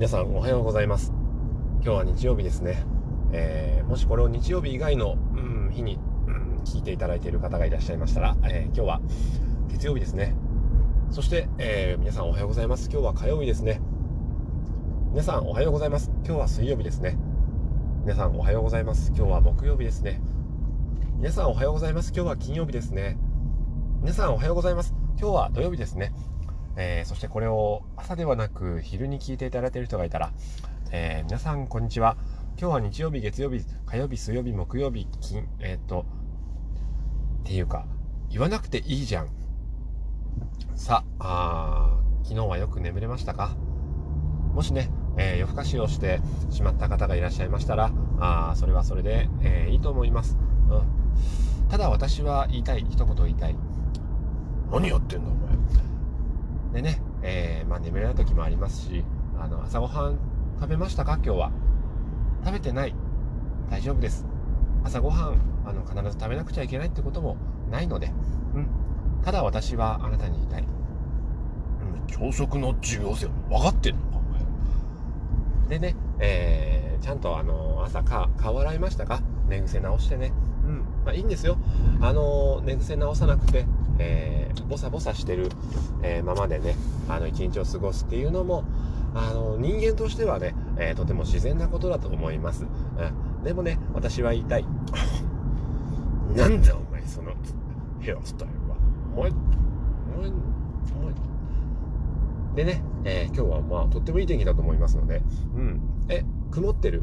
[0.00, 1.12] 皆さんおはようございます。
[1.82, 2.86] 今日は日曜日ですね、
[3.32, 9.00] えー、もしこれを日曜日以外の、うん、日に、うん、聞いていただいている方がいらっしゃいましたら、えー、今日は
[9.68, 10.34] 月曜日ですね。
[11.10, 12.88] そして、えー、皆さんおはようございます。
[12.90, 13.82] 今日は火曜日ですね。
[15.10, 16.10] 皆さんおはようございます。
[16.24, 17.18] 今日は水曜日ですね。
[18.00, 19.12] 皆さんおはようございます。
[19.14, 20.22] 今日は木曜日ですね。
[21.18, 22.14] 皆さんおはようございます。
[22.14, 23.18] 今日は金曜日ですね。
[24.00, 24.94] 皆さんおはようございます。
[25.18, 26.14] 今日は土曜日ですね。
[26.76, 30.32] えー、そしてこれを朝ではなく昼に聞いていただいている人がいたら、
[30.92, 32.16] えー、皆さんこんにちは。
[32.58, 36.04] 今日は日曜日、月曜日、火曜日、水曜日、木曜日、金、えっ、と、
[37.40, 37.86] っていうか、
[38.28, 39.28] 言わなくていいじゃん。
[40.74, 43.56] さあ、昨日はよく眠れましたか？
[44.54, 50.36] もしね、え、夜更かしをしてしまった方がいらっしゃいましたら、あそれはそれで、え、いいと思います。
[50.68, 51.68] うん。
[51.68, 53.56] ただ私は言いたい、一言言いたい。
[54.70, 55.89] 何やってんだお前。
[56.72, 59.04] でね、えー、まあ、眠れない時もありますし、
[59.38, 60.18] あの、朝ごはん
[60.60, 61.14] 食べましたか？
[61.14, 61.52] 今日は。
[62.44, 62.94] 食べてない。
[63.70, 64.24] 大丈夫です。
[64.84, 67.36] 朝ごはん、あの、必ず食べなくちゃいけないってことも
[67.70, 68.12] ないので、
[68.54, 68.68] うん。
[69.24, 70.62] ただ私はあなたに言いたい。
[70.62, 74.20] うん、朝食の重要性分かってんのか、お
[75.68, 75.78] 前。
[75.78, 79.20] でね、えー、ちゃんとあの、朝か、顔洗いましたか？
[79.48, 80.32] 寝癖直してね。
[80.64, 80.78] うん。
[81.04, 81.58] まあいいんですよ。
[82.00, 83.66] あの、寝癖直さなくて、
[84.00, 85.50] えー、ボサボサしてる、
[86.02, 86.74] えー、ままでね、
[87.08, 88.64] あの、一日を過ごすっていうのも、
[89.14, 92.64] あの、人間としてはね、えー、とても自然なことだと思います。
[92.64, 92.66] う
[93.40, 93.44] ん。
[93.44, 94.64] でもね、私は言いたい。
[96.34, 97.32] なんだお前、その、
[98.00, 98.76] ヘアスタイルは。
[99.16, 99.34] お前、お
[100.20, 100.32] 前、お
[101.04, 102.54] 前。
[102.54, 105.22] でね、えー、今日はまあ、とってもいい天気だと思いますので、
[105.54, 105.80] うん。
[106.08, 107.02] え、曇ってる？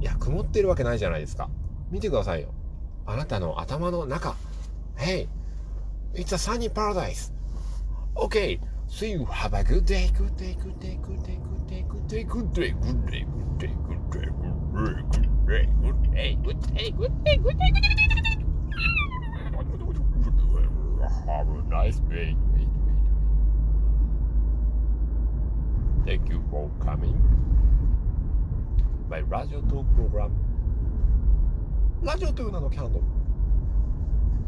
[0.00, 1.50] いや、曇ってるわけないじゃないですか。
[1.90, 2.48] 見てくださいよ。
[3.06, 4.36] あなたの頭の中。
[4.96, 5.28] Hey,
[6.13, 7.31] It's a sunny paradise.
[8.15, 11.85] Okay, so you have a good day, good day, good day, good day, good day,
[11.89, 13.25] good day, good day, good day,
[13.57, 18.21] good day, good day, good day, good day, good day, good day, good day, good
[18.21, 18.37] day.
[21.27, 22.35] Have a nice day.
[22.35, 23.03] Wait, wait, wait.
[26.05, 27.17] Thank you for coming.
[29.09, 30.31] My radio talk program.
[32.03, 33.05] ラジオという名のキャンドル。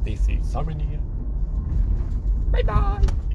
[0.04, 1.00] This is Summonia.
[2.51, 3.30] 拜拜。